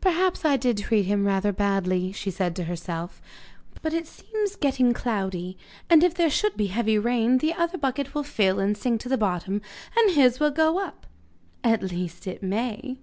'Perhaps 0.00 0.44
I 0.44 0.56
did 0.56 0.78
treat 0.78 1.04
him 1.04 1.24
rather 1.24 1.52
badly,' 1.52 2.10
she 2.10 2.28
said 2.28 2.56
to 2.56 2.64
herself. 2.64 3.22
'But 3.80 3.94
it 3.94 4.08
seems 4.08 4.56
getting 4.56 4.92
cloudy, 4.92 5.56
and 5.88 6.02
if 6.02 6.12
there 6.12 6.28
should 6.28 6.56
be 6.56 6.66
heavy 6.66 6.98
rain 6.98 7.38
the 7.38 7.54
other 7.54 7.78
bucket 7.78 8.12
will 8.12 8.24
fill 8.24 8.58
and 8.58 8.76
sink 8.76 9.00
to 9.02 9.08
the 9.08 9.16
bottom, 9.16 9.62
and 9.96 10.10
his 10.16 10.40
will 10.40 10.50
go 10.50 10.80
up 10.84 11.06
at 11.62 11.84
least 11.84 12.26
it 12.26 12.42
may! 12.42 12.98